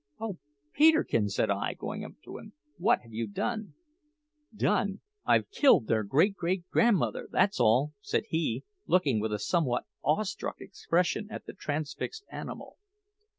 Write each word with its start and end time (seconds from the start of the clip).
"Oh 0.19 0.39
Peterkin!" 0.73 1.29
said 1.29 1.51
I, 1.51 1.75
going 1.75 2.03
up 2.03 2.13
to 2.23 2.39
him, 2.39 2.53
"what 2.79 3.01
have 3.01 3.13
you 3.13 3.27
done?" 3.27 3.75
"Done? 4.51 5.01
I've 5.27 5.51
killed 5.51 5.85
their 5.85 6.01
great 6.01 6.33
great 6.35 6.67
grandmother, 6.71 7.27
that's 7.31 7.59
all," 7.59 7.93
said 8.01 8.23
he, 8.29 8.63
looking 8.87 9.19
with 9.19 9.31
a 9.31 9.37
somewhat 9.37 9.83
awestruck 10.03 10.59
expression 10.59 11.27
at 11.29 11.45
the 11.45 11.53
transfixed 11.53 12.25
animal. 12.31 12.77